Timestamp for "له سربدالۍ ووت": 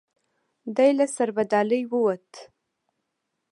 0.97-2.29